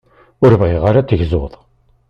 [0.43, 1.53] Ur bɣiɣ ara ad tegzuḍ.